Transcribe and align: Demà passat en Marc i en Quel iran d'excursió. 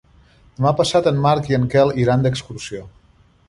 Demà 0.59 0.71
passat 0.79 1.11
en 1.11 1.21
Marc 1.27 1.49
i 1.53 1.59
en 1.59 1.69
Quel 1.75 1.95
iran 2.07 2.27
d'excursió. 2.27 2.85